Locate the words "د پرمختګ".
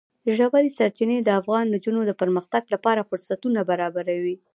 2.05-2.63